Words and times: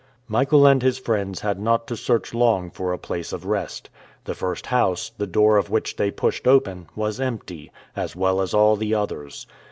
Michael 0.27 0.65
and 0.65 0.81
his 0.81 0.97
friends 0.97 1.41
had 1.41 1.59
not 1.59 1.85
to 1.85 1.95
search 1.95 2.33
long 2.33 2.71
for 2.71 2.91
a 2.91 2.97
place 2.97 3.31
of 3.31 3.45
rest. 3.45 3.91
The 4.23 4.33
first 4.33 4.65
house, 4.65 5.11
the 5.15 5.27
door 5.27 5.57
of 5.57 5.69
which 5.69 5.95
they 5.95 6.09
pushed 6.09 6.47
open, 6.47 6.87
was 6.95 7.19
empty, 7.21 7.71
as 7.95 8.15
well 8.15 8.41
as 8.41 8.51
all 8.51 8.75
the 8.75 8.95
others. 8.95 9.45